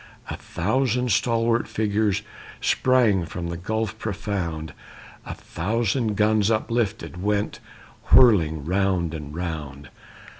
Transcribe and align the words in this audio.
A 0.31 0.35
thousand 0.35 1.11
stalwart 1.11 1.67
figures 1.67 2.23
Sprang 2.59 3.23
from 3.27 3.49
the 3.49 3.55
gulf 3.55 3.99
profound, 3.99 4.73
A 5.27 5.35
thousand 5.35 6.15
guns 6.15 6.49
uplifted 6.49 7.21
Went 7.21 7.59
whirling 8.11 8.65
round 8.65 9.13
and 9.13 9.35
round. 9.35 9.89